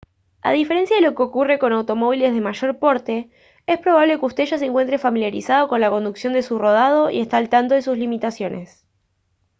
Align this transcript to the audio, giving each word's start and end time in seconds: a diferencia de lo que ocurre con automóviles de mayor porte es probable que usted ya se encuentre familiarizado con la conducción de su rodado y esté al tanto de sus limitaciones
a 0.41 0.51
diferencia 0.51 0.95
de 0.95 1.03
lo 1.03 1.13
que 1.13 1.21
ocurre 1.21 1.59
con 1.59 1.73
automóviles 1.73 2.33
de 2.33 2.41
mayor 2.49 2.79
porte 2.79 3.29
es 3.67 3.77
probable 3.77 4.17
que 4.17 4.25
usted 4.25 4.45
ya 4.47 4.57
se 4.57 4.65
encuentre 4.65 4.97
familiarizado 4.97 5.67
con 5.67 5.79
la 5.79 5.91
conducción 5.91 6.33
de 6.33 6.41
su 6.41 6.57
rodado 6.57 7.11
y 7.11 7.19
esté 7.19 7.35
al 7.35 7.49
tanto 7.49 7.75
de 7.75 7.83
sus 7.83 7.99
limitaciones 7.99 8.83